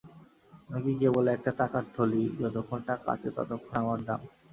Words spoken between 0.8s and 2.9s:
কি কেবল একটা টাকার থলি, যতক্ষণ